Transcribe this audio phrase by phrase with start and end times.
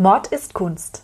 [0.00, 1.02] Mord ist Kunst.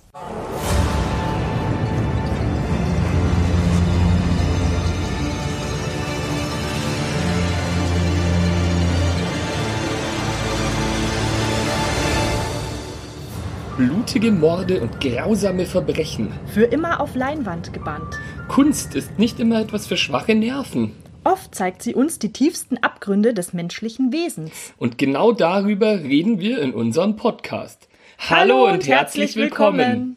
[13.77, 16.33] Blutige Morde und grausame Verbrechen.
[16.47, 18.21] Für immer auf Leinwand gebannt.
[18.47, 20.93] Kunst ist nicht immer etwas für schwache Nerven.
[21.25, 24.73] Oft zeigt sie uns die tiefsten Abgründe des menschlichen Wesens.
[24.79, 27.89] Und genau darüber reden wir in unserem Podcast.
[28.31, 30.17] Hallo, und, herzlich willkommen.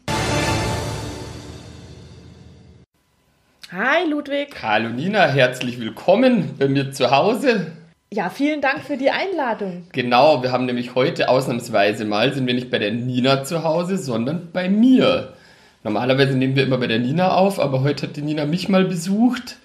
[3.70, 4.56] Hi Ludwig.
[4.62, 7.72] Hallo Nina, herzlich willkommen bei mir zu Hause.
[8.10, 9.84] Ja, vielen Dank für die Einladung.
[9.92, 13.98] Genau, wir haben nämlich heute ausnahmsweise mal, sind wir nicht bei der Nina zu Hause,
[13.98, 15.34] sondern bei mir.
[15.84, 18.86] Normalerweise nehmen wir immer bei der Nina auf, aber heute hat die Nina mich mal
[18.86, 19.56] besucht.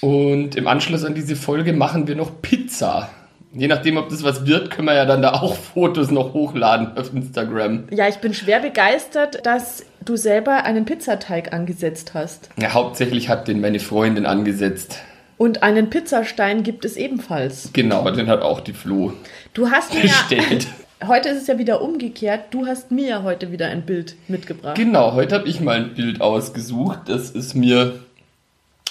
[0.00, 3.08] Und im Anschluss an diese Folge machen wir noch Pizza.
[3.52, 6.96] Je nachdem, ob das was wird, können wir ja dann da auch Fotos noch hochladen
[6.96, 7.84] auf Instagram.
[7.90, 12.48] Ja, ich bin schwer begeistert, dass du selber einen Pizzateig angesetzt hast.
[12.60, 15.00] Ja, hauptsächlich hat den meine Freundin angesetzt.
[15.36, 17.70] Und einen Pizzastein gibt es ebenfalls.
[17.72, 19.14] Genau, den hat auch die Flo
[19.54, 20.68] Du hast mir bestellt.
[21.00, 22.52] ja, heute ist es ja wieder umgekehrt.
[22.52, 24.76] Du hast mir ja heute wieder ein Bild mitgebracht.
[24.76, 27.00] Genau, heute habe ich mal ein Bild ausgesucht.
[27.06, 28.00] Das ist mir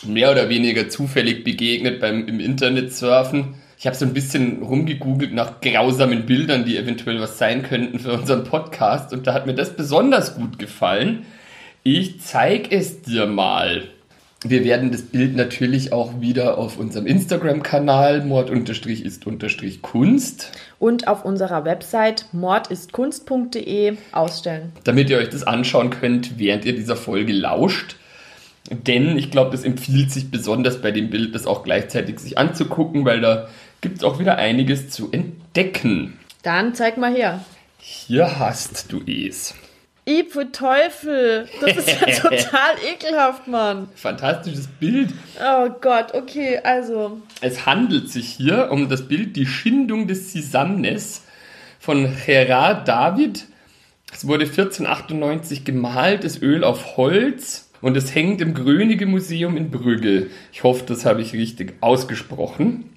[0.04, 3.56] mehr oder weniger zufällig begegnet beim im Internet surfen.
[3.82, 8.12] Ich habe so ein bisschen rumgegoogelt nach grausamen Bildern, die eventuell was sein könnten für
[8.12, 9.14] unseren Podcast.
[9.14, 11.26] Und da hat mir das besonders gut gefallen.
[11.84, 13.84] Ich zeig es dir mal.
[14.44, 22.26] Wir werden das Bild natürlich auch wieder auf unserem Instagram-Kanal mord-ist-kunst, Und auf unserer Website
[22.34, 24.74] mordistkunst.de ausstellen.
[24.84, 27.96] damit ihr euch das anschauen könnt, während ihr dieser Folge lauscht.
[28.70, 33.06] Denn ich glaube, das empfiehlt sich besonders bei dem Bild, das auch gleichzeitig sich anzugucken,
[33.06, 33.48] weil da
[33.82, 36.18] gibt es auch wieder einiges zu entdecken.
[36.44, 37.44] Dann zeig mal her.
[37.80, 39.56] Hier hast du es.
[40.08, 41.48] I für Teufel.
[41.62, 43.90] Das ist ja total ekelhaft, Mann.
[43.96, 45.14] Fantastisches Bild.
[45.40, 47.22] Oh Gott, okay, also.
[47.42, 51.24] Es handelt sich hier um das Bild Die Schindung des Sisamnes
[51.80, 53.46] von Gerard David.
[54.12, 59.70] Es wurde 1498 gemalt, das Öl auf Holz und es hängt im Grönige Museum in
[59.70, 60.32] Brügge.
[60.52, 62.90] Ich hoffe, das habe ich richtig ausgesprochen.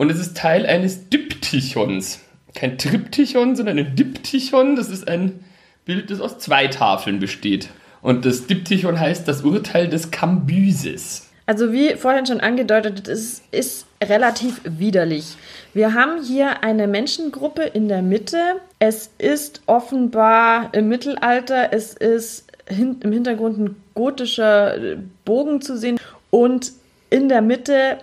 [0.00, 2.20] Und es ist Teil eines Diptychons.
[2.54, 4.74] Kein Triptychon, sondern ein Diptychon.
[4.74, 5.44] Das ist ein
[5.84, 7.68] Bild, das aus zwei Tafeln besteht.
[8.00, 11.28] Und das Diptychon heißt das Urteil des Kambyses.
[11.44, 15.36] Also wie vorhin schon angedeutet, es ist relativ widerlich.
[15.74, 18.38] Wir haben hier eine Menschengruppe in der Mitte.
[18.78, 24.78] Es ist offenbar im Mittelalter, es ist hin, im Hintergrund ein gotischer
[25.26, 26.00] Bogen zu sehen
[26.30, 26.72] und
[27.10, 27.98] in der Mitte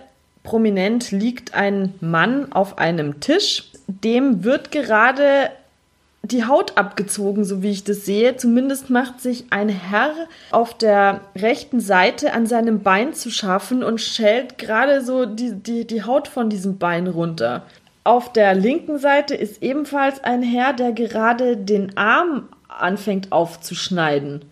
[0.48, 3.64] prominent liegt ein Mann auf einem Tisch.
[3.86, 5.50] Dem wird gerade
[6.22, 8.34] die Haut abgezogen, so wie ich das sehe.
[8.38, 10.14] Zumindest macht sich ein Herr
[10.50, 15.86] auf der rechten Seite an seinem Bein zu schaffen und schält gerade so die, die,
[15.86, 17.64] die Haut von diesem Bein runter.
[18.04, 24.46] Auf der linken Seite ist ebenfalls ein Herr, der gerade den Arm anfängt aufzuschneiden.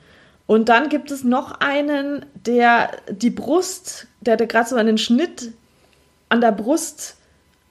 [0.47, 5.53] Und dann gibt es noch einen, der die Brust, der, der gerade so einen Schnitt
[6.29, 7.17] an der Brust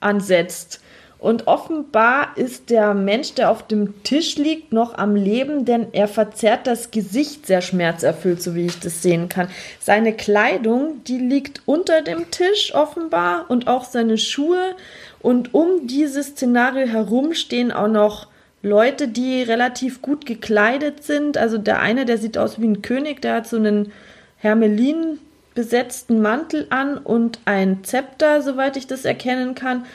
[0.00, 0.80] ansetzt.
[1.18, 6.08] Und offenbar ist der Mensch, der auf dem Tisch liegt, noch am Leben, denn er
[6.08, 9.48] verzerrt das Gesicht sehr schmerzerfüllt, so wie ich das sehen kann.
[9.80, 14.76] Seine Kleidung, die liegt unter dem Tisch offenbar und auch seine Schuhe.
[15.20, 18.28] Und um dieses Szenario herum stehen auch noch
[18.62, 21.38] Leute, die relativ gut gekleidet sind.
[21.38, 23.90] Also der eine, der sieht aus wie ein König, der hat so einen
[24.36, 25.18] Hermelin
[25.56, 29.86] besetzten Mantel an und ein Zepter, soweit ich das erkennen kann.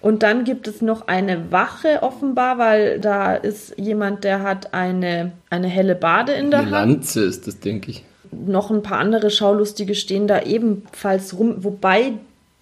[0.00, 5.32] Und dann gibt es noch eine Wache offenbar, weil da ist jemand, der hat eine,
[5.50, 6.90] eine helle Bade in der Eine Hand.
[6.92, 8.04] Lanze ist das, denke ich.
[8.30, 12.12] Noch ein paar andere Schaulustige stehen da ebenfalls rum, wobei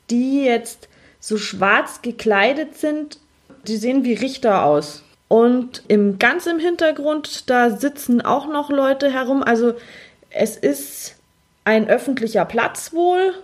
[0.09, 0.89] die jetzt
[1.21, 3.19] so schwarz gekleidet sind.
[3.67, 5.03] Die sehen wie Richter aus.
[5.29, 9.43] Und im ganz im Hintergrund, da sitzen auch noch Leute herum.
[9.43, 9.75] Also
[10.31, 11.16] es ist
[11.67, 13.35] ein öffentlicher Platz wohl,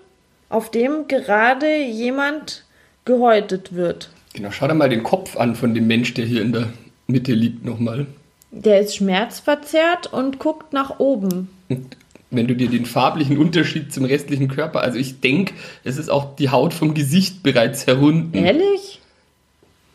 [0.49, 2.65] auf dem gerade jemand
[3.05, 4.11] gehäutet wird.
[4.33, 6.69] Genau, schau dir mal den Kopf an von dem Mensch, der hier in der
[7.09, 8.07] Mitte liegt nochmal.
[8.53, 11.49] Der ist schmerzverzerrt und guckt nach oben.
[11.69, 11.97] Und
[12.31, 16.37] wenn du dir den farblichen Unterschied zum restlichen Körper, also ich denke, es ist auch
[16.37, 18.45] die Haut vom Gesicht bereits herunten.
[18.45, 19.01] Ehrlich?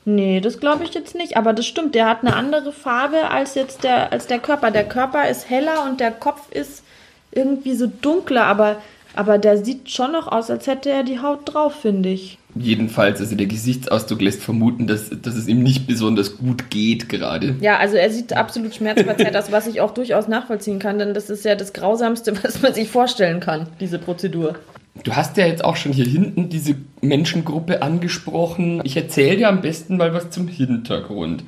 [0.03, 1.37] Nee, das glaube ich jetzt nicht.
[1.37, 4.69] Aber das stimmt, der hat eine andere Farbe als jetzt der, als der Körper.
[4.71, 6.83] Der Körper ist heller und der Kopf ist
[7.31, 8.77] irgendwie so dunkler, aber,
[9.15, 12.37] aber der sieht schon noch aus, als hätte er die Haut drauf, finde ich.
[12.55, 17.55] Jedenfalls, also der Gesichtsausdruck lässt vermuten, dass, dass es ihm nicht besonders gut geht gerade.
[17.61, 21.29] Ja, also er sieht absolut schmerzverzerrt aus, was ich auch durchaus nachvollziehen kann, denn das
[21.29, 24.55] ist ja das Grausamste, was man sich vorstellen kann, diese Prozedur.
[25.03, 28.81] Du hast ja jetzt auch schon hier hinten diese Menschengruppe angesprochen.
[28.83, 31.43] Ich erzähle dir am besten mal was zum Hintergrund.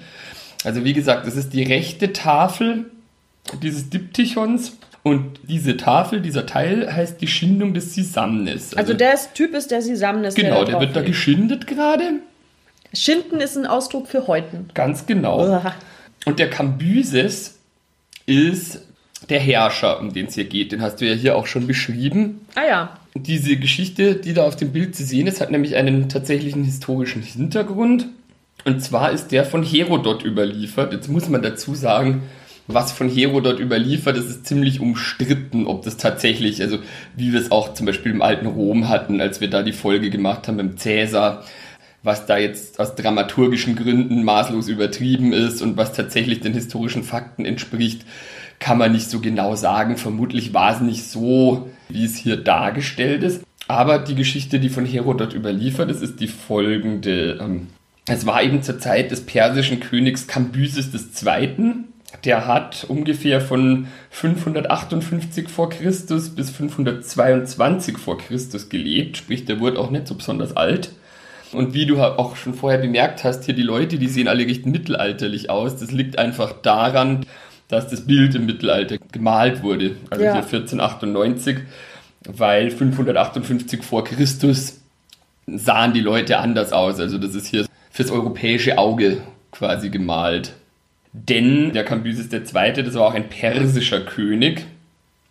[0.64, 2.86] Also wie gesagt, das ist die rechte Tafel
[3.64, 4.78] dieses Diptychons.
[5.10, 8.76] Und diese Tafel, dieser Teil heißt die Schindung des Sisamnes.
[8.76, 10.36] Also, also der ist, Typ ist der Sisamnes.
[10.36, 12.20] Genau, der, der wird da geschindet gerade.
[12.94, 14.70] Schinden ist ein Ausdruck für Häuten.
[14.76, 15.48] Ganz genau.
[15.48, 15.74] Uah.
[16.26, 17.58] Und der Kambyses
[18.28, 18.82] ist
[19.30, 20.74] der Herrscher, um den es hier geht.
[20.74, 22.42] Den hast du ja hier auch schon beschrieben.
[22.54, 23.00] Ah ja.
[23.16, 27.24] Diese Geschichte, die da auf dem Bild zu sehen ist, hat nämlich einen tatsächlichen historischen
[27.24, 28.06] Hintergrund.
[28.64, 30.94] Und zwar ist der von Herodot überliefert.
[30.94, 32.22] Jetzt muss man dazu sagen,
[32.72, 36.78] was von Herodot überliefert, das ist ziemlich umstritten, ob das tatsächlich, also
[37.18, 40.12] wie wir es auch zum Beispiel im alten Rom hatten, als wir da die Folge
[40.12, 41.44] gemacht haben mit Cäsar,
[42.04, 47.44] was da jetzt aus dramaturgischen Gründen maßlos übertrieben ist und was tatsächlich den historischen Fakten
[47.44, 48.06] entspricht,
[48.60, 49.98] kann man nicht so genau sagen.
[49.98, 53.44] Vermutlich war es nicht so, wie es hier dargestellt ist.
[53.68, 57.40] Aber die Geschichte, die von Herodot überliefert ist, ist die folgende.
[57.42, 57.68] Ähm,
[58.08, 60.92] es war eben zur Zeit des persischen Königs Kambyses
[61.24, 61.86] II.,
[62.24, 69.80] der hat ungefähr von 558 vor Christus bis 522 vor Christus gelebt, sprich, der wurde
[69.80, 70.92] auch nicht so besonders alt.
[71.52, 74.68] Und wie du auch schon vorher bemerkt hast, hier die Leute, die sehen alle recht
[74.68, 75.78] mittelalterlich aus.
[75.78, 77.26] Das liegt einfach daran,
[77.68, 80.34] dass das Bild im Mittelalter gemalt wurde, also ja.
[80.34, 81.58] hier 1498,
[82.28, 84.82] weil 558 vor Christus
[85.48, 87.00] sahen die Leute anders aus.
[87.00, 89.22] Also das ist hier fürs europäische Auge
[89.52, 90.54] quasi gemalt.
[91.14, 94.66] Denn der Kambyses II., das war auch ein persischer König.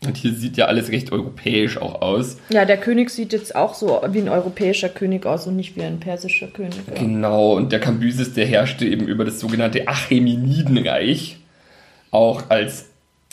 [0.04, 2.38] Und hier sieht ja alles recht europäisch auch aus.
[2.50, 5.82] Ja, der König sieht jetzt auch so wie ein europäischer König aus und nicht wie
[5.82, 6.78] ein persischer König.
[6.86, 7.00] Ja.
[7.00, 11.38] Genau, und der Kambyses, der herrschte eben über das sogenannte Achämenidenreich,
[12.12, 12.86] auch als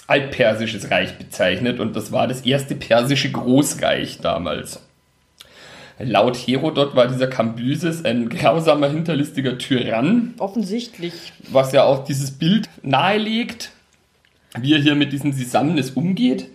[0.07, 1.79] altpersisches Reich bezeichnet.
[1.79, 4.84] Und das war das erste persische Großreich damals.
[5.99, 10.33] Laut Herodot war dieser Kambyses ein grausamer, hinterlistiger Tyrann.
[10.39, 11.13] Offensichtlich.
[11.49, 13.71] Was ja auch dieses Bild nahelegt,
[14.59, 16.47] wie er hier mit diesen Sisamnes umgeht.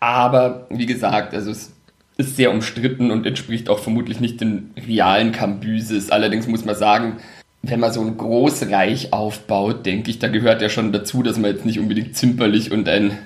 [0.00, 1.72] Aber wie gesagt, also es
[2.18, 6.10] ist sehr umstritten und entspricht auch vermutlich nicht dem realen Kambyses.
[6.10, 7.16] Allerdings muss man sagen,
[7.62, 11.52] wenn man so ein Großreich aufbaut, denke ich, da gehört ja schon dazu, dass man
[11.52, 13.18] jetzt nicht unbedingt zimperlich und ein,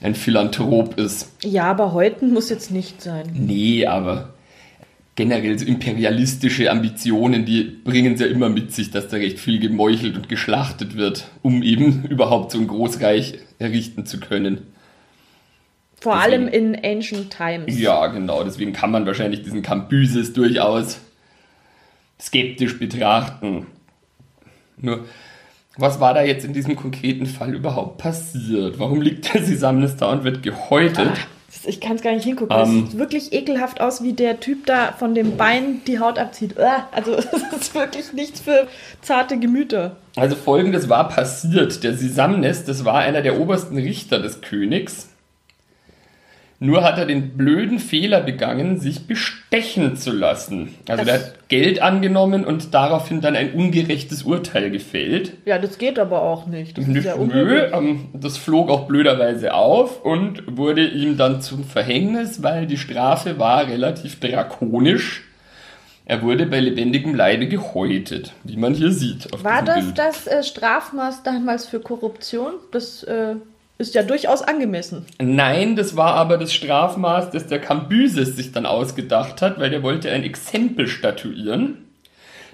[0.00, 1.30] ein Philanthrop ist.
[1.42, 3.30] Ja, aber heute muss jetzt nicht sein.
[3.34, 4.30] Nee, aber
[5.18, 9.58] generell so imperialistische Ambitionen, die bringen es ja immer mit sich, dass da recht viel
[9.58, 14.68] gemeuchelt und geschlachtet wird, um eben überhaupt so ein Großreich errichten zu können.
[16.00, 17.76] Vor deswegen, allem in Ancient Times.
[17.76, 18.44] Ja, genau.
[18.44, 21.00] Deswegen kann man wahrscheinlich diesen Cambyses durchaus
[22.20, 23.66] skeptisch betrachten.
[24.76, 25.04] Nur,
[25.76, 28.78] was war da jetzt in diesem konkreten Fall überhaupt passiert?
[28.78, 31.10] Warum liegt der Sisamnes da und wird gehäutet?
[31.12, 32.54] Ah ich kann es gar nicht hingucken.
[32.54, 32.86] Um, es ähm.
[32.86, 36.56] sieht wirklich ekelhaft aus, wie der Typ da von dem Bein die Haut abzieht.
[36.58, 37.26] Also es
[37.60, 38.66] ist wirklich nichts für
[39.02, 39.96] zarte Gemüter.
[40.16, 41.82] Also folgendes war passiert.
[41.84, 45.08] Der Sisamnes, das war einer der obersten Richter des Königs.
[46.60, 50.74] Nur hat er den blöden Fehler begangen, sich bestechen zu lassen.
[50.88, 55.34] Also er hat Geld angenommen und daraufhin dann ein ungerechtes Urteil gefällt.
[55.44, 56.76] Ja, das geht aber auch nicht.
[56.76, 61.62] Das, nicht, ja nö, ähm, das flog auch blöderweise auf und wurde ihm dann zum
[61.62, 65.22] Verhängnis, weil die Strafe war relativ drakonisch.
[66.06, 69.28] Er wurde bei lebendigem Leibe gehäutet, wie man hier sieht.
[69.44, 69.98] war das Bild.
[69.98, 72.54] das äh, Strafmaß damals für Korruption?
[72.72, 73.36] Das äh
[73.78, 75.06] ist ja durchaus angemessen.
[75.20, 79.84] Nein, das war aber das Strafmaß, das der Kambyses sich dann ausgedacht hat, weil der
[79.84, 81.78] wollte ein Exempel statuieren.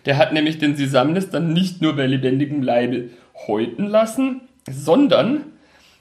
[0.05, 3.09] Der hat nämlich den Sisamnes dann nicht nur bei lebendigem Leibe
[3.47, 5.41] häuten lassen, sondern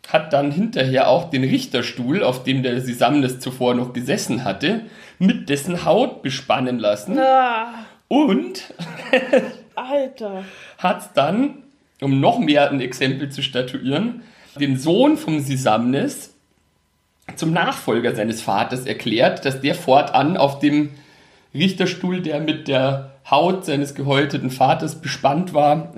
[0.09, 4.81] hat dann hinterher auch den Richterstuhl, auf dem der Sisamnes zuvor noch gesessen hatte,
[5.19, 7.17] mit dessen Haut bespannen lassen.
[7.17, 7.85] Ah.
[8.09, 8.73] Und
[9.75, 10.43] Alter.
[10.77, 11.63] hat dann,
[12.01, 14.23] um noch mehr ein Exempel zu statuieren,
[14.59, 16.33] den Sohn vom Sisamnes
[17.35, 20.91] zum Nachfolger seines Vaters erklärt, dass der fortan auf dem
[21.53, 25.93] Richterstuhl, der mit der Haut seines gehäuteten Vaters bespannt war,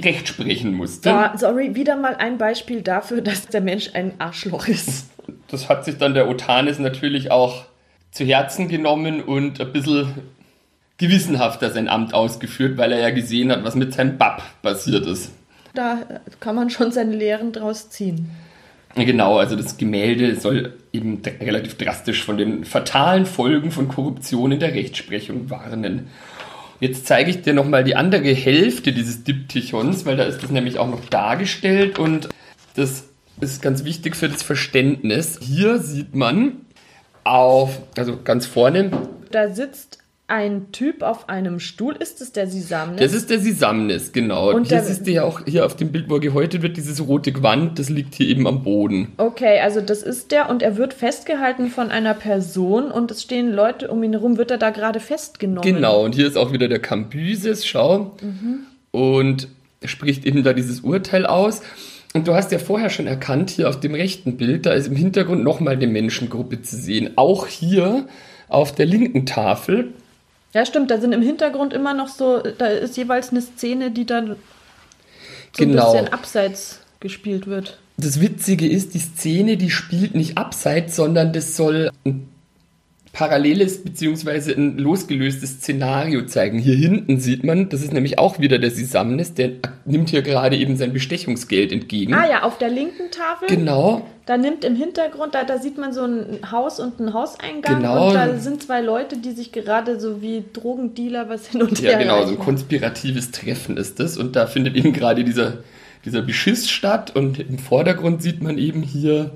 [0.00, 1.08] Recht sprechen musste.
[1.08, 5.10] Ja, sorry, wieder mal ein Beispiel dafür, dass der Mensch ein Arschloch ist.
[5.46, 7.64] Das hat sich dann der Otanis natürlich auch
[8.10, 10.14] zu Herzen genommen und ein bisschen
[10.96, 15.30] gewissenhafter sein Amt ausgeführt, weil er ja gesehen hat, was mit seinem Bab passiert ist
[15.74, 15.98] da
[16.40, 18.30] kann man schon seine Lehren draus ziehen.
[18.96, 24.60] Genau, also das Gemälde soll eben relativ drastisch von den fatalen Folgen von Korruption in
[24.60, 26.08] der Rechtsprechung warnen.
[26.78, 30.78] Jetzt zeige ich dir nochmal die andere Hälfte dieses Diptychons, weil da ist das nämlich
[30.78, 32.28] auch noch dargestellt und
[32.76, 33.08] das
[33.40, 35.38] ist ganz wichtig für das Verständnis.
[35.42, 36.52] Hier sieht man
[37.24, 38.90] auf, also ganz vorne.
[39.30, 41.94] Da sitzt ein Typ auf einem Stuhl.
[41.96, 42.98] Ist es der Sisamnes?
[42.98, 44.52] Das ist der Sisamnes, genau.
[44.52, 47.06] Und hier siehst du ja auch hier auf dem Bild, wo er gehäutet wird, dieses
[47.06, 49.12] rote Gewand, das liegt hier eben am Boden.
[49.18, 53.52] Okay, also das ist der und er wird festgehalten von einer Person und es stehen
[53.52, 54.38] Leute um ihn herum.
[54.38, 55.62] Wird er da gerade festgenommen?
[55.62, 58.16] Genau, und hier ist auch wieder der Cambyses, schau.
[58.22, 58.60] Mhm.
[58.92, 59.48] Und
[59.82, 61.60] er spricht eben da dieses Urteil aus.
[62.14, 64.96] Und du hast ja vorher schon erkannt, hier auf dem rechten Bild, da ist im
[64.96, 67.10] Hintergrund nochmal eine Menschengruppe zu sehen.
[67.16, 68.06] Auch hier
[68.48, 69.92] auf der linken Tafel.
[70.54, 74.06] Ja, stimmt, da sind im Hintergrund immer noch so, da ist jeweils eine Szene, die
[74.06, 74.36] dann so
[75.64, 75.88] genau.
[75.88, 77.78] ein bisschen abseits gespielt wird.
[77.96, 82.28] Das Witzige ist, die Szene, die spielt nicht abseits, sondern das soll ein
[83.14, 84.54] paralleles bzw.
[84.54, 86.58] ein losgelöstes Szenario zeigen.
[86.58, 89.52] Hier hinten sieht man, das ist nämlich auch wieder der Sisamnes, der
[89.84, 92.12] nimmt hier gerade eben sein Bestechungsgeld entgegen.
[92.12, 93.46] Ah ja, auf der linken Tafel.
[93.48, 94.04] Genau.
[94.26, 98.08] Da nimmt im Hintergrund, da, da sieht man so ein Haus und einen Hauseingang genau.
[98.08, 101.92] und da sind zwei Leute, die sich gerade so wie Drogendealer was hin und her
[101.92, 105.58] Ja, genau, so ein konspiratives Treffen ist das und da findet eben gerade dieser,
[106.04, 109.30] dieser Beschiss statt und im Vordergrund sieht man eben hier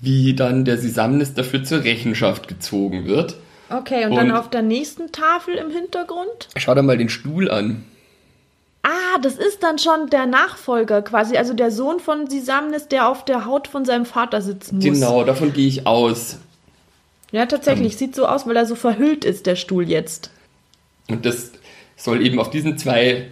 [0.00, 3.36] wie dann der Sisamnis dafür zur Rechenschaft gezogen wird.
[3.68, 6.48] Okay, und, und dann auf der nächsten Tafel im Hintergrund?
[6.56, 7.84] Schau dir mal den Stuhl an.
[8.82, 13.24] Ah, das ist dann schon der Nachfolger quasi, also der Sohn von Sisamnis, der auf
[13.24, 14.84] der Haut von seinem Vater sitzen muss.
[14.84, 16.38] Genau, davon gehe ich aus.
[17.32, 20.30] Ja, tatsächlich, ähm, sieht so aus, weil er so verhüllt ist, der Stuhl jetzt.
[21.08, 21.50] Und das
[21.96, 23.26] soll eben auf diesen zwei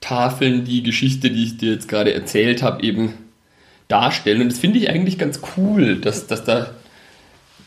[0.00, 3.14] Tafeln die Geschichte, die ich dir jetzt gerade erzählt habe, eben
[3.88, 4.42] darstellen.
[4.42, 6.70] Und das finde ich eigentlich ganz cool, dass, dass da,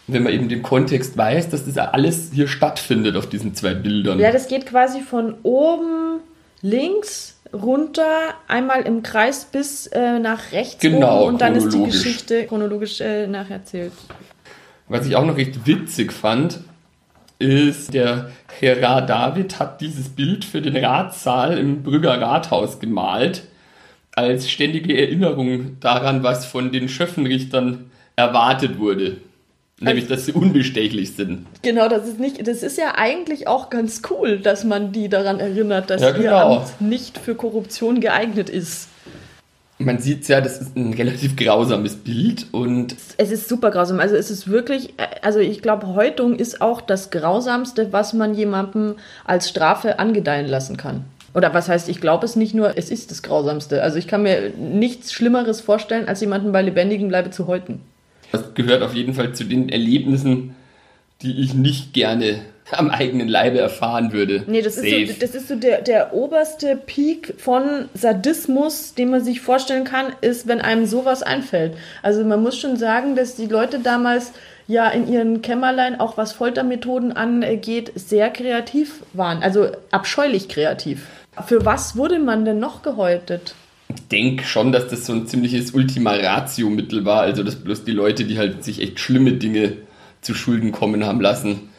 [0.07, 4.19] wenn man eben den Kontext weiß, dass das alles hier stattfindet auf diesen zwei Bildern.
[4.19, 6.19] Ja, das geht quasi von oben
[6.61, 11.83] links runter, einmal im Kreis bis äh, nach rechts genau, oben und dann ist die
[11.83, 13.93] Geschichte chronologisch äh, nacherzählt.
[14.87, 16.59] Was ich auch noch recht witzig fand,
[17.39, 23.43] ist, der Herr David hat dieses Bild für den Ratssaal im Brügger Rathaus gemalt
[24.19, 29.17] als ständige Erinnerung daran, was von den Schöffenrichtern erwartet wurde.
[29.81, 31.45] Nämlich, dass sie unbestechlich sind.
[31.61, 35.39] Genau, das ist nicht, das ist ja eigentlich auch ganz cool, dass man die daran
[35.39, 36.23] erinnert, dass ja, genau.
[36.23, 38.89] ihr Amt nicht für Korruption geeignet ist.
[39.81, 42.97] Man sieht ja, das ist ein relativ grausames Bild und.
[43.15, 44.01] Es ist super grausam.
[44.01, 48.95] Also es ist wirklich, also ich glaube, Häutung ist auch das Grausamste, was man jemandem
[49.23, 51.05] als Strafe angedeihen lassen kann.
[51.33, 53.83] Oder was heißt, ich glaube es nicht nur, es ist das Grausamste.
[53.83, 57.81] Also ich kann mir nichts Schlimmeres vorstellen, als jemanden bei lebendigem Bleibe zu häuten.
[58.31, 60.55] Das gehört auf jeden Fall zu den Erlebnissen,
[61.21, 64.43] die ich nicht gerne am eigenen Leibe erfahren würde.
[64.47, 64.87] Nee, das Safe.
[64.87, 69.83] ist so, das ist so der, der oberste Peak von Sadismus, den man sich vorstellen
[69.83, 71.75] kann, ist, wenn einem sowas einfällt.
[72.03, 74.33] Also man muss schon sagen, dass die Leute damals
[74.67, 79.41] ja in ihren Kämmerlein, auch was Foltermethoden angeht, sehr kreativ waren.
[79.41, 81.07] Also abscheulich kreativ.
[81.45, 83.55] Für was wurde man denn noch gehäutet?
[83.95, 87.21] Ich denke schon, dass das so ein ziemliches Ultima Ratio-Mittel war.
[87.21, 89.73] Also, dass bloß die Leute, die halt sich echt schlimme Dinge
[90.21, 91.69] zu Schulden kommen haben lassen,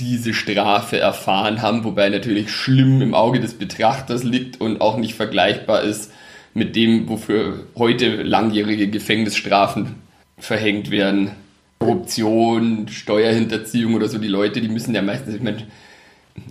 [0.00, 5.14] diese Strafe erfahren haben, wobei natürlich schlimm im Auge des Betrachters liegt und auch nicht
[5.14, 6.12] vergleichbar ist
[6.52, 9.96] mit dem, wofür heute langjährige Gefängnisstrafen
[10.38, 11.30] verhängt werden.
[11.78, 15.66] Korruption, Steuerhinterziehung oder so, die Leute, die müssen ja meistens, ich meine,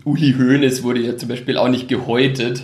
[0.04, 2.64] Uli Hoeneß wurde ja zum Beispiel auch nicht gehäutet,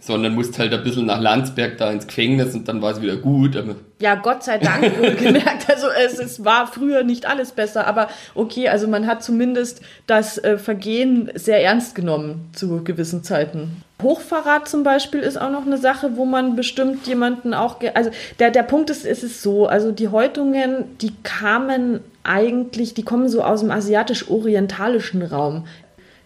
[0.00, 3.16] sondern musste halt ein bisschen nach Landsberg da ins Gefängnis und dann war es wieder
[3.16, 3.62] gut.
[4.00, 4.82] Ja, Gott sei Dank
[5.18, 5.68] gemerkt.
[5.68, 10.38] Also es, es war früher nicht alles besser, aber okay, also man hat zumindest das
[10.38, 13.82] äh, Vergehen sehr ernst genommen zu gewissen Zeiten.
[14.02, 18.50] Hochverrat zum Beispiel ist auch noch eine Sache, wo man bestimmt jemanden auch, also der,
[18.50, 23.42] der Punkt ist, ist es so, also die Häutungen, die kamen eigentlich, die kommen so
[23.42, 25.66] aus dem asiatisch-orientalischen Raum.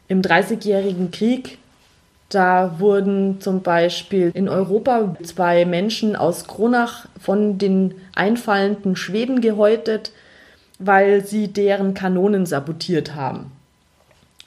[0.08, 1.58] Im Dreißigjährigen Krieg,
[2.28, 10.12] da wurden zum Beispiel in Europa zwei Menschen aus Kronach von den einfallenden Schweden gehäutet,
[10.78, 13.52] weil sie deren Kanonen sabotiert haben.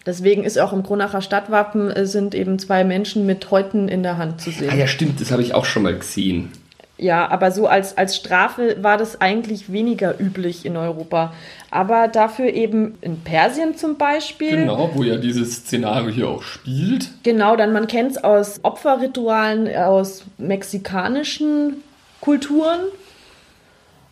[0.06, 4.18] Deswegen ist auch im Kronacher Stadtwappen äh, sind eben zwei Menschen mit Häuten in der
[4.18, 4.70] Hand zu sehen.
[4.72, 6.52] Ah ja, stimmt, das habe ich auch schon mal gesehen.
[6.98, 11.34] Ja, aber so als, als Strafe war das eigentlich weniger üblich in Europa.
[11.70, 14.52] Aber dafür eben in Persien zum Beispiel.
[14.52, 17.12] Genau, wo ja dieses Szenario hier auch spielt.
[17.22, 21.84] Genau, dann man kennt es aus Opferritualen aus mexikanischen
[22.22, 22.80] Kulturen.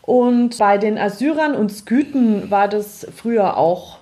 [0.03, 3.97] Und bei den Assyrern und Skythen war das früher auch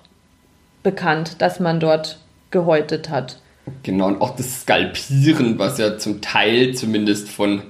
[0.82, 2.18] bekannt, dass man dort
[2.50, 3.40] gehäutet hat.
[3.82, 7.62] Genau, und auch das Skalpieren, was ja zum Teil zumindest von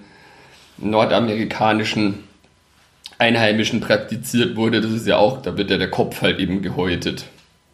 [0.78, 2.25] nordamerikanischen
[3.19, 7.26] Einheimischen praktiziert wurde, das ist ja auch, da wird ja der Kopf halt eben gehäutet.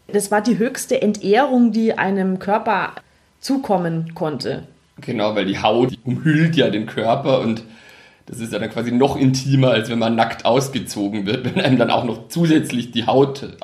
[0.08, 2.92] Das war die höchste Entehrung, die einem Körper
[3.40, 4.64] zukommen konnte.
[5.00, 7.62] Genau, weil die Haut umhüllt ja den Körper und
[8.26, 11.78] das ist ja dann quasi noch intimer, als wenn man nackt ausgezogen wird, wenn einem
[11.78, 13.56] dann auch noch zusätzlich die Haut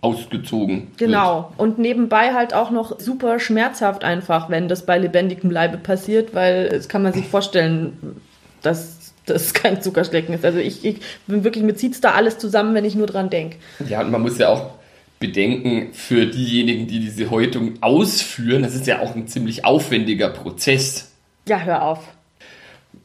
[0.00, 0.98] ausgezogen genau.
[0.98, 0.98] wird.
[0.98, 1.52] Genau.
[1.56, 6.66] Und nebenbei halt auch noch super schmerzhaft einfach, wenn das bei lebendigem Leibe passiert, weil
[6.72, 8.20] es kann man sich vorstellen,
[8.62, 10.44] dass das kein Zuckerschlecken ist.
[10.44, 13.30] Also ich, ich bin wirklich, mir zieht es da alles zusammen, wenn ich nur dran
[13.30, 13.56] denke.
[13.88, 14.70] Ja, und man muss ja auch
[15.18, 21.12] bedenken, für diejenigen, die diese Häutung ausführen, das ist ja auch ein ziemlich aufwendiger Prozess.
[21.46, 22.08] Ja, hör auf.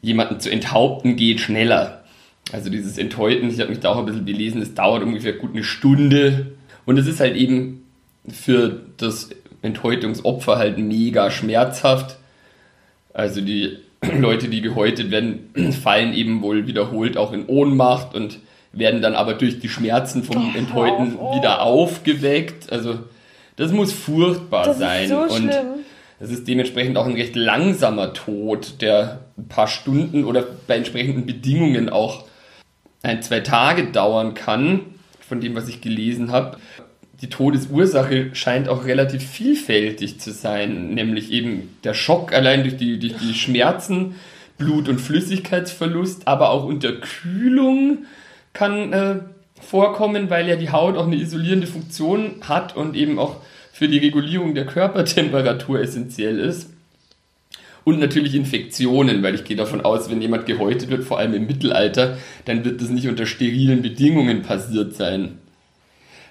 [0.02, 2.06] Jemanden zu enthaupten geht schneller.
[2.54, 5.52] Also dieses Enthäuten, ich habe mich da auch ein bisschen belesen, das dauert ungefähr gut
[5.52, 6.56] eine Stunde.
[6.86, 7.86] Und es ist halt eben
[8.30, 9.30] für das
[9.62, 12.18] Enthäutungsopfer halt mega schmerzhaft.
[13.14, 13.80] Also die
[14.20, 18.40] Leute, die gehäutet werden, fallen eben wohl wiederholt auch in Ohnmacht und
[18.72, 21.36] werden dann aber durch die Schmerzen vom oh, Enthäuten oh.
[21.36, 22.72] wieder aufgeweckt.
[22.72, 23.00] Also
[23.56, 25.04] das muss furchtbar das sein.
[25.04, 25.66] Ist so und schlimm.
[26.20, 31.25] es ist dementsprechend auch ein recht langsamer Tod, der ein paar Stunden oder bei entsprechenden
[31.25, 32.25] Bedingungen auch
[33.02, 34.82] ein, zwei Tage dauern kann,
[35.28, 36.58] von dem, was ich gelesen habe.
[37.22, 43.00] Die Todesursache scheint auch relativ vielfältig zu sein, nämlich eben der Schock allein durch die,
[43.00, 44.16] durch die Schmerzen,
[44.58, 48.06] Blut- und Flüssigkeitsverlust, aber auch Unterkühlung
[48.54, 49.20] kann äh,
[49.62, 53.38] vorkommen, weil ja die Haut auch eine isolierende Funktion hat und eben auch
[53.72, 56.70] für die Regulierung der Körpertemperatur essentiell ist.
[57.84, 61.46] Und natürlich Infektionen, weil ich gehe davon aus, wenn jemand gehäutet wird, vor allem im
[61.46, 65.38] Mittelalter, dann wird das nicht unter sterilen Bedingungen passiert sein.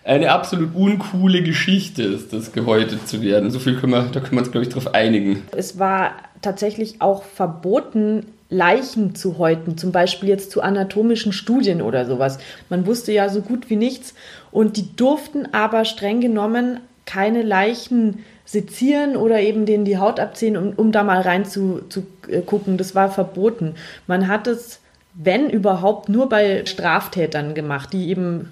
[0.04, 3.50] Eine absolut uncoole Geschichte ist das, gehäutet zu werden.
[3.50, 5.42] So viel können wir, da können wir uns, glaube ich, darauf einigen.
[5.56, 12.04] Es war tatsächlich auch verboten, Leichen zu häuten, zum Beispiel jetzt zu anatomischen Studien oder
[12.04, 12.38] sowas.
[12.68, 14.14] Man wusste ja so gut wie nichts
[14.52, 20.56] und die durften aber streng genommen keine Leichen sezieren oder eben denen die Haut abziehen,
[20.56, 22.76] um, um da mal rein zu, zu äh, gucken.
[22.76, 23.74] Das war verboten.
[24.06, 24.80] Man hat es,
[25.14, 28.50] wenn überhaupt, nur bei Straftätern gemacht, die eben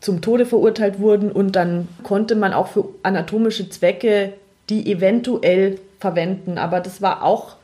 [0.00, 4.32] zum Tode verurteilt wurden und dann konnte man auch für anatomische Zwecke
[4.68, 6.58] die eventuell verwenden.
[6.58, 7.56] Aber das war auch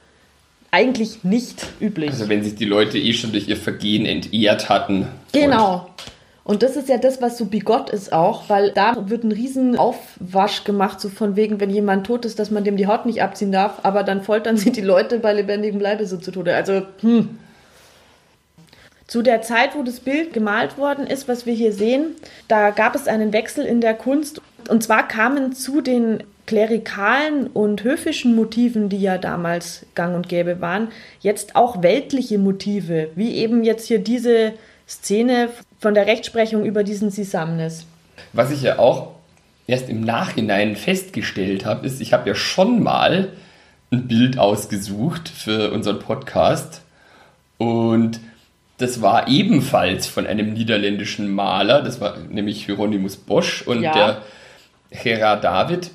[0.71, 2.11] eigentlich nicht üblich.
[2.11, 5.09] Also wenn sich die Leute eh schon durch ihr Vergehen entehrt hatten.
[5.33, 5.89] Genau.
[6.45, 9.77] Und das ist ja das, was so bigott ist auch, weil da wird ein riesen
[9.77, 13.21] Aufwasch gemacht, so von wegen, wenn jemand tot ist, dass man dem die Haut nicht
[13.21, 16.55] abziehen darf, aber dann foltern sie die Leute bei lebendigem Leibe so zu Tode.
[16.55, 17.39] Also, hm.
[19.07, 22.17] Zu der Zeit, wo das Bild gemalt worden ist, was wir hier sehen,
[22.49, 24.41] da gab es einen Wechsel in der Kunst.
[24.69, 30.61] Und zwar kamen zu den klerikalen und höfischen Motiven, die ja damals gang und gäbe
[30.61, 30.89] waren,
[31.21, 34.53] jetzt auch weltliche Motive, wie eben jetzt hier diese
[34.89, 37.87] Szene von der Rechtsprechung über diesen Sisamnes.
[38.33, 39.13] Was ich ja auch
[39.67, 43.29] erst im Nachhinein festgestellt habe, ist, ich habe ja schon mal
[43.91, 46.83] ein Bild ausgesucht für unseren Podcast
[47.59, 48.21] und
[48.79, 53.93] das war ebenfalls von einem niederländischen Maler, das war nämlich Hieronymus Bosch und ja.
[53.93, 54.23] der
[55.03, 55.91] Gerard David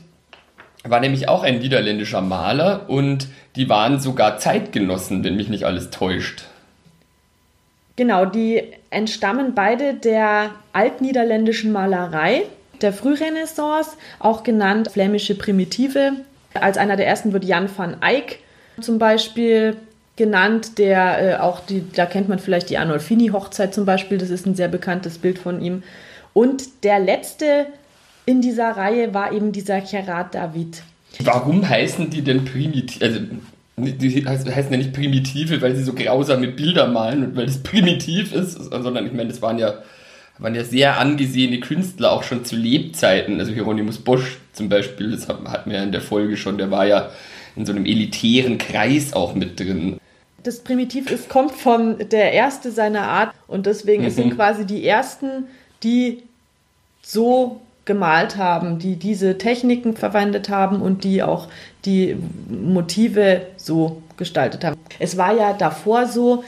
[0.84, 5.92] war nämlich auch ein niederländischer Maler und die waren sogar Zeitgenossen, wenn mich nicht alles
[5.92, 6.46] täuscht.
[7.96, 12.44] Genau, die entstammen beide der altniederländischen Malerei
[12.82, 16.14] der Frührenaissance, auch genannt flämische Primitive.
[16.56, 18.40] Als einer der ersten wird Jan van Eyck
[18.80, 19.78] zum Beispiel
[20.16, 24.46] genannt, der äh, auch die, da kennt man vielleicht die Arnolfini-Hochzeit zum Beispiel, das ist
[24.46, 25.84] ein sehr bekanntes Bild von ihm.
[26.34, 27.68] Und der letzte
[28.26, 30.84] in dieser Reihe war eben dieser Gerard David.
[31.20, 33.02] Warum heißen die denn primitiv?
[33.02, 33.20] Also,
[33.78, 38.34] die heißen ja nicht primitive, weil sie so grausame Bilder malen und weil das primitiv
[38.34, 39.74] ist, sondern ich meine, das waren ja,
[40.38, 43.40] waren ja sehr angesehene Künstler auch schon zu Lebzeiten.
[43.40, 46.86] Also Hieronymus Bosch zum Beispiel, das hatten wir ja in der Folge schon, der war
[46.86, 47.10] ja
[47.56, 49.98] in so einem elitären Kreis auch mit drin.
[50.44, 54.10] Das Primitiv ist, kommt von der erste seiner Art und deswegen mhm.
[54.10, 55.46] sind quasi die ersten,
[55.84, 56.24] die
[57.02, 61.48] so gemalt haben, die diese Techniken verwendet haben und die auch
[61.86, 62.16] die
[62.48, 64.80] Motive so gestaltet haben.
[65.00, 66.44] Es war ja davor so,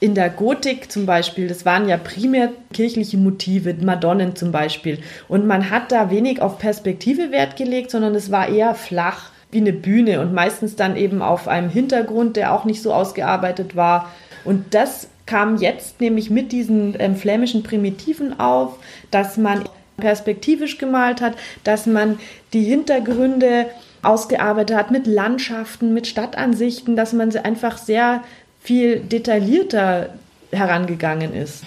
[0.00, 4.98] in der Gotik zum Beispiel, das waren ja primär kirchliche Motive, Madonnen zum Beispiel.
[5.28, 9.60] Und man hat da wenig auf Perspektive Wert gelegt, sondern es war eher flach wie
[9.60, 14.12] eine Bühne und meistens dann eben auf einem Hintergrund, der auch nicht so ausgearbeitet war.
[14.44, 18.78] Und das kam jetzt nämlich mit diesen ähm, flämischen Primitiven auf,
[19.10, 19.64] dass man
[19.96, 22.18] perspektivisch gemalt hat, dass man
[22.52, 23.66] die Hintergründe
[24.02, 28.22] ausgearbeitet hat mit Landschaften, mit Stadtansichten, dass man einfach sehr
[28.60, 30.10] viel detaillierter
[30.50, 31.64] herangegangen ist.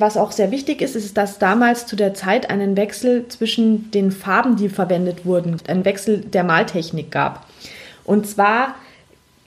[0.00, 4.12] Was auch sehr wichtig ist, ist, dass damals zu der Zeit einen Wechsel zwischen den
[4.12, 7.46] Farben, die verwendet wurden, einen Wechsel der Maltechnik gab.
[8.04, 8.76] Und zwar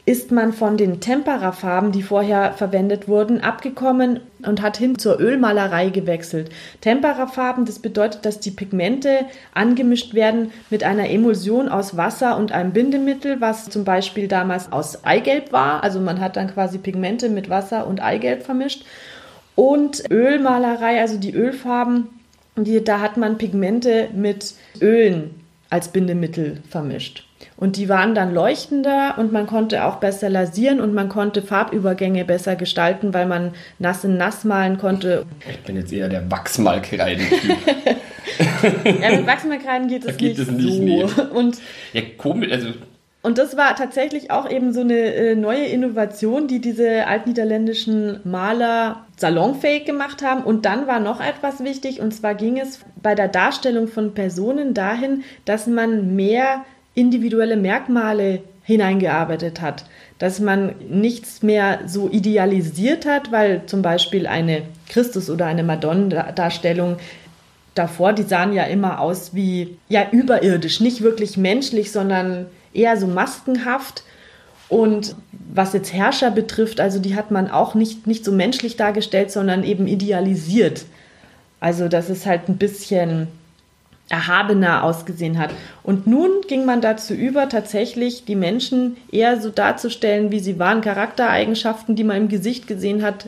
[0.05, 5.89] ist man von den Temperafarben, die vorher verwendet wurden, abgekommen und hat hin zur Ölmalerei
[5.89, 6.51] gewechselt.
[6.81, 12.73] Temperafarben, das bedeutet, dass die Pigmente angemischt werden mit einer Emulsion aus Wasser und einem
[12.73, 15.83] Bindemittel, was zum Beispiel damals aus Eigelb war.
[15.83, 18.85] Also man hat dann quasi Pigmente mit Wasser und Eigelb vermischt.
[19.55, 22.07] Und Ölmalerei, also die Ölfarben,
[22.55, 25.31] die, da hat man Pigmente mit Ölen
[25.69, 27.25] als Bindemittel vermischt.
[27.57, 32.25] Und die waren dann leuchtender und man konnte auch besser lasieren und man konnte Farbübergänge
[32.25, 35.25] besser gestalten, weil man nass in nass malen konnte.
[35.49, 37.57] Ich bin jetzt eher der Wachsmalkreiden-Typ.
[39.01, 40.83] ja, mit Wachsmalkreiden geht es geht nicht, es nicht so.
[40.83, 41.05] Nee.
[41.33, 41.57] Und
[41.93, 42.69] ja, komisch, also
[43.23, 49.05] und das war tatsächlich auch eben so eine äh, neue Innovation, die diese altniederländischen Maler
[49.15, 50.43] salonfähig gemacht haben.
[50.43, 54.73] Und dann war noch etwas wichtig, und zwar ging es bei der Darstellung von Personen
[54.73, 59.85] dahin, dass man mehr individuelle Merkmale hineingearbeitet hat,
[60.19, 66.97] dass man nichts mehr so idealisiert hat, weil zum Beispiel eine Christus- oder eine Madonnendarstellung
[67.73, 73.07] davor, die sahen ja immer aus wie ja überirdisch, nicht wirklich menschlich, sondern eher so
[73.07, 74.03] maskenhaft.
[74.69, 75.15] Und
[75.53, 79.63] was jetzt Herrscher betrifft, also die hat man auch nicht, nicht so menschlich dargestellt, sondern
[79.63, 80.85] eben idealisiert.
[81.59, 83.27] Also dass es halt ein bisschen
[84.09, 85.51] erhabener ausgesehen hat.
[85.81, 90.81] Und nun ging man dazu über, tatsächlich die Menschen eher so darzustellen, wie sie waren,
[90.81, 93.27] Charaktereigenschaften, die man im Gesicht gesehen hat,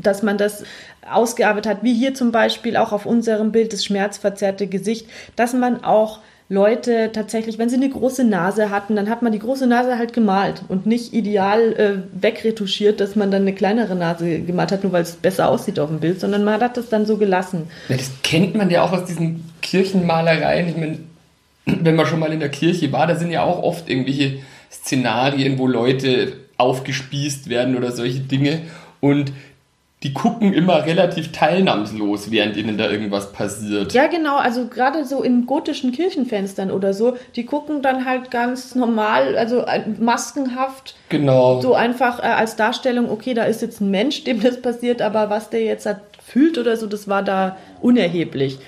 [0.00, 0.64] dass man das
[1.10, 5.82] ausgearbeitet hat, wie hier zum Beispiel auch auf unserem Bild das schmerzverzerrte Gesicht, dass man
[5.84, 9.96] auch Leute tatsächlich, wenn sie eine große Nase hatten, dann hat man die große Nase
[9.96, 14.82] halt gemalt und nicht ideal äh, wegretuschiert, dass man dann eine kleinere Nase gemalt hat,
[14.82, 17.70] nur weil es besser aussieht auf dem Bild, sondern man hat das dann so gelassen.
[17.88, 20.68] Ja, das kennt man ja auch aus diesen Kirchenmalereien.
[20.68, 20.98] Ich meine,
[21.64, 25.58] wenn man schon mal in der Kirche war, da sind ja auch oft irgendwelche Szenarien,
[25.58, 28.60] wo Leute aufgespießt werden oder solche Dinge.
[29.00, 29.32] Und
[30.04, 33.94] die gucken immer relativ teilnahmslos, während ihnen da irgendwas passiert.
[33.94, 34.36] Ja, genau.
[34.36, 39.60] Also gerade so in gotischen Kirchenfenstern oder so, die gucken dann halt ganz normal, also
[39.60, 40.94] äh, maskenhaft.
[41.08, 41.62] Genau.
[41.62, 45.30] So einfach äh, als Darstellung, okay, da ist jetzt ein Mensch, dem das passiert, aber
[45.30, 48.58] was der jetzt hat, fühlt oder so, das war da unerheblich.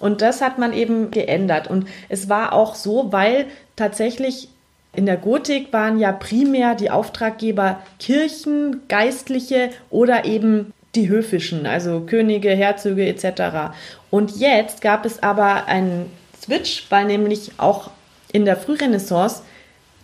[0.00, 1.70] Und das hat man eben geändert.
[1.70, 4.48] Und es war auch so, weil tatsächlich
[4.92, 12.00] in der Gotik waren ja primär die Auftraggeber Kirchen, Geistliche oder eben die höfischen, also
[12.00, 13.74] Könige, Herzöge etc.
[14.10, 17.90] Und jetzt gab es aber einen Switch, weil nämlich auch
[18.32, 19.42] in der Frührenaissance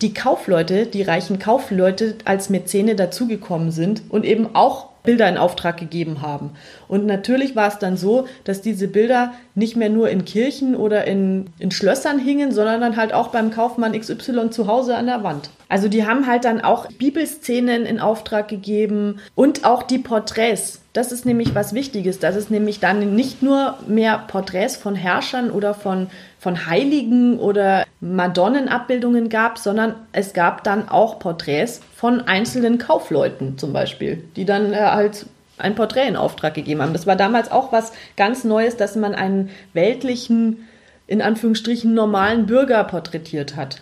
[0.02, 5.78] die Kaufleute, die reichen Kaufleute als Mäzene dazugekommen sind und eben auch Bilder in Auftrag
[5.78, 6.50] gegeben haben.
[6.88, 11.06] Und natürlich war es dann so, dass diese Bilder nicht mehr nur in Kirchen oder
[11.06, 15.22] in, in Schlössern hingen, sondern dann halt auch beim Kaufmann XY zu Hause an der
[15.22, 15.48] Wand.
[15.68, 20.82] Also die haben halt dann auch Bibelszenen in Auftrag gegeben und auch die Porträts.
[20.92, 25.50] Das ist nämlich was Wichtiges, dass es nämlich dann nicht nur mehr Porträts von Herrschern
[25.50, 26.06] oder von,
[26.38, 33.72] von Heiligen oder Madonenabbildungen gab, sondern es gab dann auch Porträts von einzelnen Kaufleuten zum
[33.72, 35.26] Beispiel, die dann äh, halt
[35.58, 36.92] ein Porträt in Auftrag gegeben haben.
[36.92, 40.66] Das war damals auch was ganz Neues, dass man einen weltlichen,
[41.06, 43.80] in Anführungsstrichen normalen Bürger porträtiert hat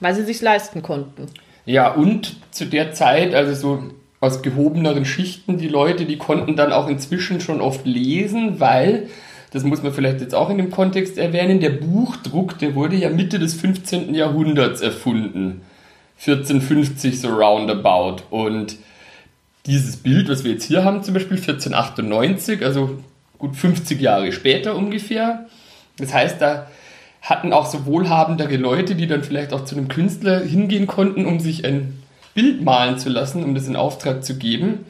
[0.00, 1.26] weil sie sich leisten konnten.
[1.64, 6.72] Ja, und zu der Zeit, also so aus gehobeneren Schichten, die Leute, die konnten dann
[6.72, 9.08] auch inzwischen schon oft lesen, weil,
[9.52, 13.10] das muss man vielleicht jetzt auch in dem Kontext erwähnen, der Buchdruck, der wurde ja
[13.10, 14.14] Mitte des 15.
[14.14, 15.62] Jahrhunderts erfunden.
[16.18, 18.22] 1450 so roundabout.
[18.30, 18.76] Und
[19.66, 22.98] dieses Bild, was wir jetzt hier haben, zum Beispiel 1498, also
[23.38, 25.46] gut 50 Jahre später ungefähr.
[25.98, 26.68] Das heißt, da
[27.22, 31.40] hatten auch so wohlhabendere Leute, die dann vielleicht auch zu einem Künstler hingehen konnten, um
[31.40, 32.02] sich ein
[32.34, 34.84] Bild malen zu lassen, um das in Auftrag zu geben.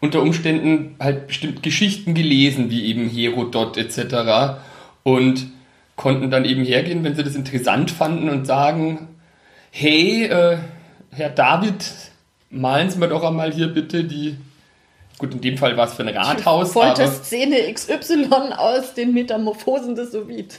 [0.00, 4.58] Unter Umständen halt bestimmt Geschichten gelesen, wie eben Herodot etc.
[5.02, 5.46] Und
[5.96, 9.08] konnten dann eben hergehen, wenn sie das interessant fanden und sagen,
[9.70, 10.58] hey, äh,
[11.10, 11.84] Herr David,
[12.50, 14.36] malen Sie mir doch einmal hier bitte die
[15.18, 16.72] Gut, in dem Fall war es für ein Rathaus.
[16.72, 20.58] Folterszene XY aus den Metamorphosen des Soviet.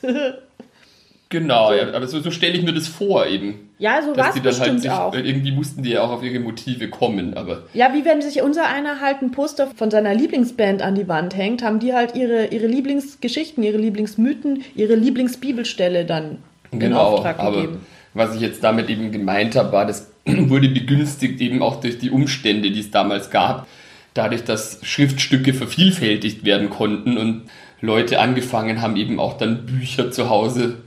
[1.30, 1.76] genau, so.
[1.76, 3.67] ja, aber so, so stelle ich mir das vor eben.
[3.80, 5.14] Ja, so war es halt bestimmt sich, auch.
[5.14, 8.68] irgendwie mussten die ja auch auf ihre Motive kommen, aber Ja, wie wenn sich unser
[8.68, 12.48] einer halt ein Poster von seiner Lieblingsband an die Wand hängt, haben die halt ihre,
[12.48, 16.40] ihre Lieblingsgeschichten, ihre Lieblingsmythen, ihre Lieblingsbibelstelle dann
[16.72, 17.86] in genau, Auftrag aber gegeben.
[18.16, 22.10] was ich jetzt damit eben gemeint habe, war, das wurde begünstigt eben auch durch die
[22.10, 23.68] Umstände, die es damals gab,
[24.16, 27.44] dadurch, dass Schriftstücke vervielfältigt werden konnten und
[27.80, 30.78] Leute angefangen haben, eben auch dann Bücher zu Hause,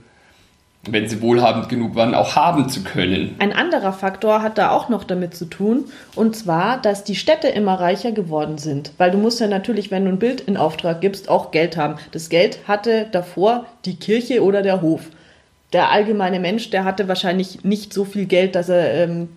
[0.89, 3.35] wenn sie wohlhabend genug waren, auch haben zu können.
[3.37, 7.47] Ein anderer Faktor hat da auch noch damit zu tun, und zwar, dass die Städte
[7.49, 8.91] immer reicher geworden sind.
[8.97, 11.95] Weil du musst ja natürlich, wenn du ein Bild in Auftrag gibst, auch Geld haben.
[12.11, 15.01] Das Geld hatte davor die Kirche oder der Hof.
[15.71, 19.29] Der allgemeine Mensch, der hatte wahrscheinlich nicht so viel Geld, dass er ähm,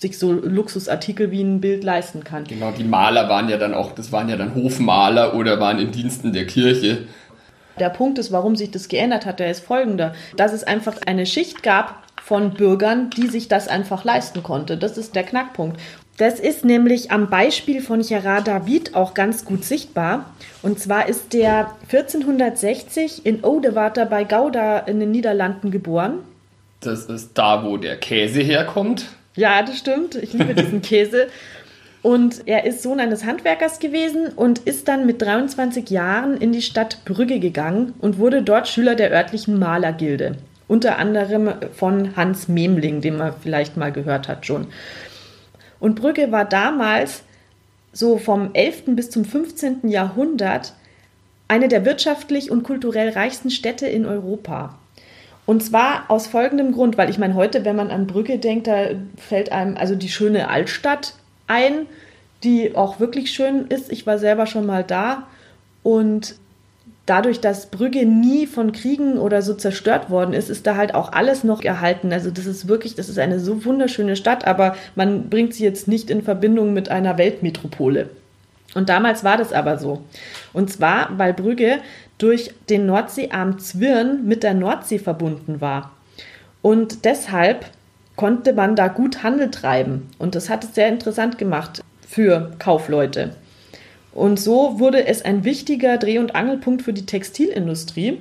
[0.00, 2.44] sich so Luxusartikel wie ein Bild leisten kann.
[2.44, 5.92] Genau, die Maler waren ja dann auch, das waren ja dann Hofmaler oder waren in
[5.92, 7.06] Diensten der Kirche.
[7.78, 10.14] Der Punkt ist, warum sich das geändert hat, der ist folgender.
[10.36, 14.76] Dass es einfach eine Schicht gab von Bürgern, die sich das einfach leisten konnte.
[14.76, 15.78] Das ist der Knackpunkt.
[16.16, 20.32] Das ist nämlich am Beispiel von Gerard David auch ganz gut sichtbar.
[20.62, 26.20] Und zwar ist der 1460 in Odewater bei Gouda in den Niederlanden geboren.
[26.80, 29.06] Das ist da, wo der Käse herkommt.
[29.34, 30.14] Ja, das stimmt.
[30.14, 31.26] Ich liebe diesen Käse.
[32.04, 36.60] Und er ist Sohn eines Handwerkers gewesen und ist dann mit 23 Jahren in die
[36.60, 40.36] Stadt Brügge gegangen und wurde dort Schüler der örtlichen Malergilde.
[40.68, 44.66] Unter anderem von Hans Memling, den man vielleicht mal gehört hat schon.
[45.80, 47.22] Und Brügge war damals
[47.94, 48.82] so vom 11.
[48.88, 49.88] bis zum 15.
[49.88, 50.74] Jahrhundert
[51.48, 54.78] eine der wirtschaftlich und kulturell reichsten Städte in Europa.
[55.46, 58.88] Und zwar aus folgendem Grund, weil ich meine, heute, wenn man an Brügge denkt, da
[59.16, 61.14] fällt einem also die schöne Altstadt
[61.46, 61.86] ein,
[62.42, 63.90] die auch wirklich schön ist.
[63.90, 65.26] Ich war selber schon mal da
[65.82, 66.36] und
[67.06, 71.12] dadurch, dass Brügge nie von Kriegen oder so zerstört worden ist, ist da halt auch
[71.12, 72.12] alles noch erhalten.
[72.12, 75.88] Also das ist wirklich, das ist eine so wunderschöne Stadt, aber man bringt sie jetzt
[75.88, 78.10] nicht in Verbindung mit einer Weltmetropole.
[78.74, 80.02] Und damals war das aber so.
[80.52, 81.78] Und zwar, weil Brügge
[82.18, 85.92] durch den Nordseearm Zwirn mit der Nordsee verbunden war.
[86.62, 87.66] Und deshalb
[88.16, 90.08] konnte man da gut Handel treiben.
[90.18, 93.34] Und das hat es sehr interessant gemacht für Kaufleute.
[94.12, 98.18] Und so wurde es ein wichtiger Dreh- und Angelpunkt für die Textilindustrie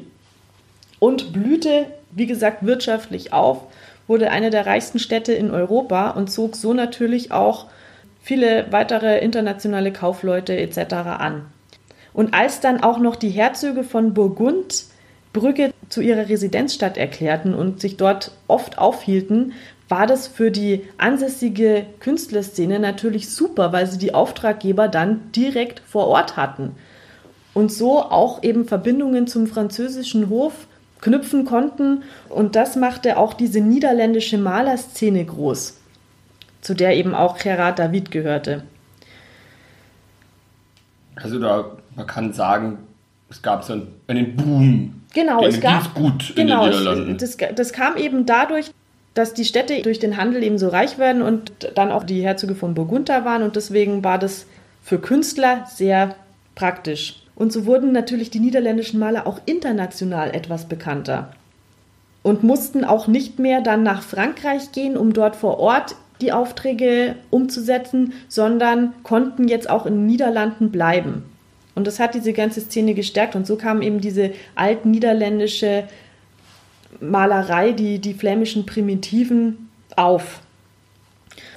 [1.00, 3.68] und blühte, wie gesagt, wirtschaftlich auf,
[4.08, 7.68] wurde eine der reichsten Städte in Europa und zog so natürlich auch
[8.22, 10.94] viele weitere internationale Kaufleute etc.
[10.94, 11.46] an.
[12.14, 14.86] Und als dann auch noch die Herzöge von Burgund
[15.34, 19.54] Brügge zu ihrer Residenzstadt erklärten und sich dort oft aufhielten,
[19.90, 26.08] war das für die ansässige Künstlerszene natürlich super, weil sie die Auftraggeber dann direkt vor
[26.08, 26.76] Ort hatten
[27.54, 30.54] und so auch eben Verbindungen zum französischen Hof
[31.02, 35.78] knüpfen konnten und das machte auch diese niederländische Malerszene groß,
[36.62, 38.64] zu der eben auch Gerard David gehörte.
[41.16, 42.80] Also da, man kann sagen,
[43.30, 45.02] es gab so einen, einen Boom.
[45.14, 47.18] Genau, es gab gut genau, in den Niederlanden.
[47.18, 48.72] das, das kam eben dadurch,
[49.14, 52.56] dass die Städte durch den Handel eben so reich werden und dann auch die Herzöge
[52.56, 54.46] von Burgund da waren und deswegen war das
[54.82, 56.16] für Künstler sehr
[56.56, 57.22] praktisch.
[57.36, 61.32] Und so wurden natürlich die niederländischen Maler auch international etwas bekannter
[62.22, 67.16] und mussten auch nicht mehr dann nach Frankreich gehen, um dort vor Ort die Aufträge
[67.30, 71.24] umzusetzen, sondern konnten jetzt auch in den Niederlanden bleiben.
[71.76, 75.86] Und das hat diese ganze Szene gestärkt und so kam eben diese altniederländische
[77.10, 80.42] Malerei, die, die flämischen Primitiven auf.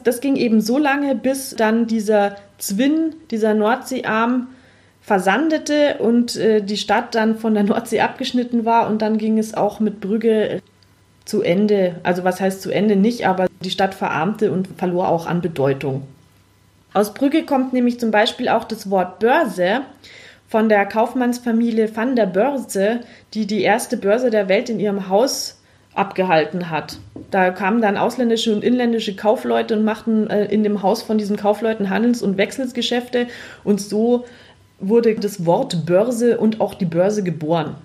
[0.04, 4.48] Das ging eben so lange, bis dann dieser Zwinn, dieser Nordseearm
[5.00, 9.54] versandete und äh, die Stadt dann von der Nordsee abgeschnitten war und dann ging es
[9.54, 10.60] auch mit Brügge
[11.24, 11.96] zu Ende.
[12.02, 16.02] Also was heißt zu Ende nicht, aber die Stadt verarmte und verlor auch an Bedeutung.
[16.92, 19.82] Aus Brügge kommt nämlich zum Beispiel auch das Wort Börse
[20.48, 23.00] von der Kaufmannsfamilie van der Börse,
[23.34, 25.60] die die erste Börse der Welt in ihrem Haus
[25.94, 26.98] abgehalten hat.
[27.30, 31.36] Da kamen dann ausländische und inländische Kaufleute und machten äh, in dem Haus von diesen
[31.36, 33.26] Kaufleuten Handels- und Wechselsgeschäfte
[33.64, 34.24] und so
[34.78, 37.76] wurde das Wort Börse und auch die Börse geboren.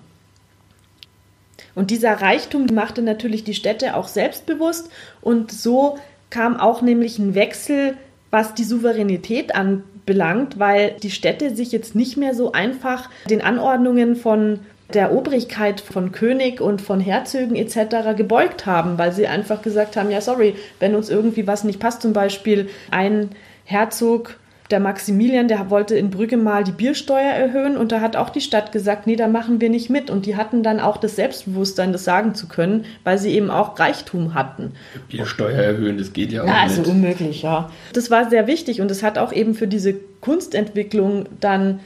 [1.74, 4.90] Und dieser Reichtum machte natürlich die Städte auch selbstbewusst
[5.22, 5.98] und so
[6.28, 7.96] kam auch nämlich ein Wechsel,
[8.30, 9.54] was die Souveränität
[10.02, 14.60] anbelangt, weil die Städte sich jetzt nicht mehr so einfach den Anordnungen von
[14.92, 18.14] der Obrigkeit von König und von Herzögen etc.
[18.16, 22.02] gebeugt haben, weil sie einfach gesagt haben, ja sorry, wenn uns irgendwie was nicht passt,
[22.02, 23.30] zum Beispiel ein
[23.64, 24.38] Herzog
[24.72, 28.40] der Maximilian, der wollte in Brügge mal die Biersteuer erhöhen und da hat auch die
[28.40, 30.10] Stadt gesagt, nee, da machen wir nicht mit.
[30.10, 33.78] Und die hatten dann auch das Selbstbewusstsein, das sagen zu können, weil sie eben auch
[33.78, 34.72] Reichtum hatten.
[35.08, 36.78] Biersteuer erhöhen, das geht ja auch Ja, nicht.
[36.78, 37.70] also unmöglich, ja.
[37.92, 41.80] Das war sehr wichtig und es hat auch eben für diese Kunstentwicklung dann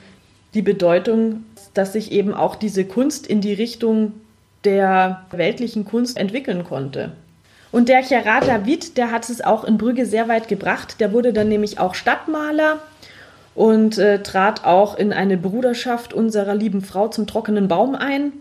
[0.55, 1.45] die Bedeutung,
[1.75, 4.13] dass sich eben auch diese Kunst in die Richtung
[4.65, 7.13] der weltlichen Kunst entwickeln konnte.
[7.77, 10.99] Und der Gerard David, der hat es auch in Brügge sehr weit gebracht.
[10.99, 12.79] Der wurde dann nämlich auch Stadtmaler
[13.55, 18.33] und äh, trat auch in eine Bruderschaft unserer lieben Frau zum trockenen Baum ein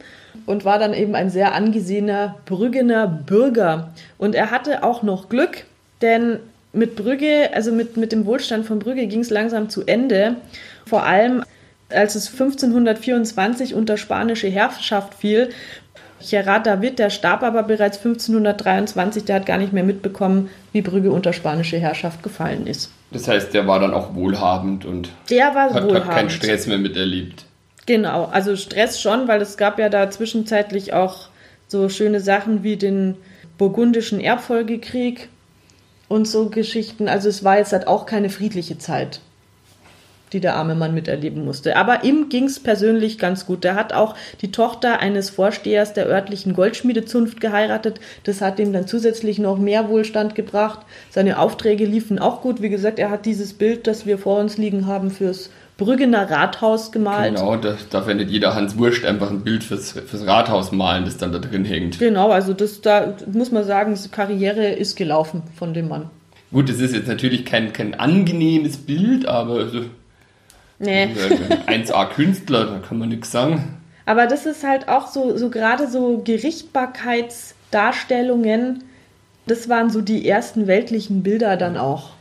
[0.45, 3.89] und war dann eben ein sehr angesehener Brüggener Bürger.
[4.17, 5.65] Und er hatte auch noch Glück,
[6.01, 6.39] denn
[6.71, 10.37] mit Brügge, also mit, mit dem Wohlstand von Brügge ging es langsam zu Ende.
[10.85, 11.43] Vor allem
[11.89, 15.49] als es 1524 unter spanische Herrschaft fiel.
[16.21, 21.11] Gerard David, der starb aber bereits 1523, der hat gar nicht mehr mitbekommen, wie Brügge
[21.11, 22.91] unter spanische Herrschaft gefallen ist.
[23.11, 26.05] Das heißt, der war dann auch wohlhabend und Der war hat, wohlhabend.
[26.05, 27.45] hat keinen Stress mehr miterlebt.
[27.85, 31.27] Genau, also Stress schon, weil es gab ja da zwischenzeitlich auch
[31.67, 33.15] so schöne Sachen wie den
[33.57, 35.29] burgundischen Erbfolgekrieg
[36.07, 37.07] und so Geschichten.
[37.07, 39.19] Also es war jetzt halt auch keine friedliche Zeit,
[40.35, 41.77] die der arme Mann miterleben musste.
[41.77, 43.63] Aber ihm ging es persönlich ganz gut.
[43.63, 48.01] Der hat auch die Tochter eines Vorstehers der örtlichen Goldschmiedezunft geheiratet.
[48.23, 50.79] Das hat ihm dann zusätzlich noch mehr Wohlstand gebracht.
[51.09, 52.61] Seine Aufträge liefen auch gut.
[52.61, 56.91] Wie gesagt, er hat dieses Bild, das wir vor uns liegen haben, fürs Brüggener Rathaus
[56.91, 57.35] gemalt.
[57.35, 61.17] Genau, da ja nicht jeder Hans Wurscht einfach ein Bild fürs, fürs Rathaus malen, das
[61.17, 61.99] dann da drin hängt.
[61.99, 66.09] Genau, also das da muss man sagen, die Karriere ist gelaufen von dem Mann.
[66.51, 69.81] Gut, das ist jetzt natürlich kein, kein angenehmes Bild, aber also,
[70.79, 71.09] Nee.
[71.67, 73.77] ein 1A-Künstler, da kann man nichts sagen.
[74.05, 78.83] Aber das ist halt auch so, so gerade so Gerichtbarkeitsdarstellungen,
[79.47, 82.11] das waren so die ersten weltlichen Bilder dann auch.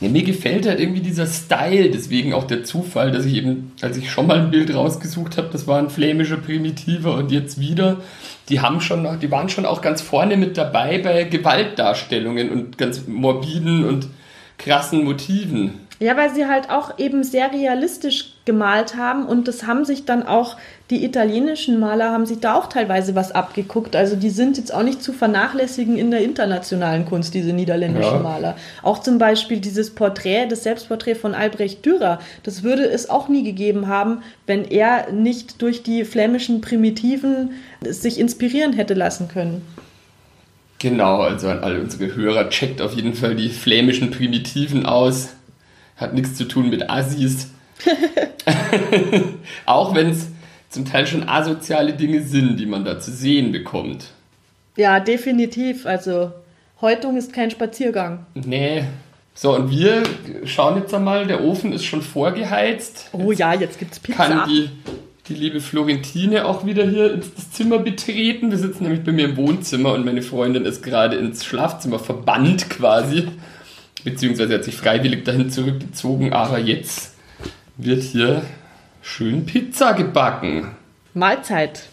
[0.00, 3.96] Ja, mir gefällt halt irgendwie dieser Style, deswegen auch der Zufall, dass ich eben, als
[3.96, 8.02] ich schon mal ein Bild rausgesucht habe, das war ein flämischer Primitiver und jetzt wieder,
[8.48, 12.76] die haben schon noch, die waren schon auch ganz vorne mit dabei bei Gewaltdarstellungen und
[12.76, 14.08] ganz morbiden und
[14.58, 15.81] krassen Motiven.
[16.02, 20.24] Ja, weil sie halt auch eben sehr realistisch gemalt haben und das haben sich dann
[20.24, 20.56] auch,
[20.90, 23.94] die italienischen Maler haben sich da auch teilweise was abgeguckt.
[23.94, 28.18] Also die sind jetzt auch nicht zu vernachlässigen in der internationalen Kunst, diese niederländischen Ja.
[28.18, 28.56] Maler.
[28.82, 33.44] Auch zum Beispiel dieses Porträt, das Selbstporträt von Albrecht Dürer, das würde es auch nie
[33.44, 37.50] gegeben haben, wenn er nicht durch die flämischen Primitiven
[37.88, 39.62] sich inspirieren hätte lassen können.
[40.80, 45.28] Genau, also an alle unsere Hörer, checkt auf jeden Fall die flämischen Primitiven aus.
[45.96, 47.50] Hat nichts zu tun mit Assis.
[49.66, 50.28] auch wenn es
[50.68, 54.06] zum Teil schon asoziale Dinge sind, die man da zu sehen bekommt.
[54.76, 55.86] Ja, definitiv.
[55.86, 56.32] Also
[56.80, 58.26] Häutung ist kein Spaziergang.
[58.34, 58.84] Nee.
[59.34, 60.02] So, und wir
[60.44, 63.10] schauen jetzt einmal, der Ofen ist schon vorgeheizt.
[63.12, 64.26] Oh ja, jetzt gibt's Pizza.
[64.26, 64.68] Kann die,
[65.28, 68.50] die liebe Florentine auch wieder hier ins Zimmer betreten.
[68.50, 72.68] Wir sitzen nämlich bei mir im Wohnzimmer und meine Freundin ist gerade ins Schlafzimmer verbannt
[72.68, 73.28] quasi.
[74.04, 77.14] Beziehungsweise hat sich freiwillig dahin zurückgezogen, aber jetzt
[77.76, 78.42] wird hier
[79.02, 80.68] schön Pizza gebacken.
[81.14, 81.88] Mahlzeit.